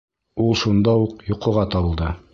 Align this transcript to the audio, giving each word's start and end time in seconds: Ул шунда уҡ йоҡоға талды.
Ул 0.45 0.55
шунда 0.61 0.95
уҡ 1.03 1.23
йоҡоға 1.29 1.71
талды. 1.77 2.13